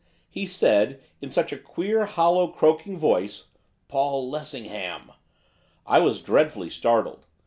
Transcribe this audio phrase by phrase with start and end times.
[0.31, 3.49] He said, in such a queer, hollow, croaking voice,
[3.87, 5.11] "Paul Lessingham."
[5.85, 7.27] I was dreadfully startled.